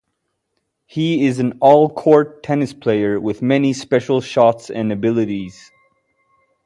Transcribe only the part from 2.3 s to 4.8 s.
tennis player with many special shots